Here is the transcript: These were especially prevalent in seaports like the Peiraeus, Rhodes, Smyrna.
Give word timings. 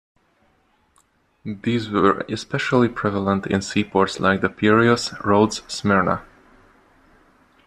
These 1.45 1.91
were 1.91 2.21
especially 2.27 2.89
prevalent 2.89 3.45
in 3.45 3.61
seaports 3.61 4.19
like 4.19 4.41
the 4.41 4.49
Peiraeus, 4.49 5.13
Rhodes, 5.23 5.61
Smyrna. 5.67 6.23